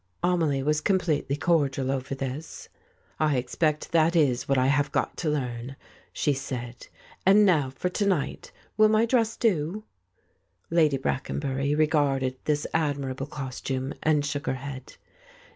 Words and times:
Amelie 0.23 0.63
was 0.63 0.81
completely 0.81 1.35
cordial 1.35 1.91
over 1.91 2.15
this. 2.15 2.69
"I 3.19 3.37
expect 3.37 3.91
that 3.91 4.15
is 4.15 4.49
what 4.49 4.57
I 4.57 4.65
have 4.65 4.91
got 4.91 5.15
to 5.17 5.29
learn," 5.29 5.75
she 6.11 6.33
said. 6.33 6.87
"And 7.23 7.45
now 7.45 7.69
for 7.69 7.87
to 7.89 8.07
night— 8.07 8.51
will 8.77 8.89
my 8.89 9.05
dress 9.05 9.37
do?" 9.37 9.83
Lady 10.71 10.97
Brackenbury 10.97 11.75
regarded 11.75 12.35
this 12.45 12.65
admirable 12.73 13.27
costume 13.27 13.93
and 14.01 14.25
shook 14.25 14.47
her 14.47 14.55
head. 14.55 14.95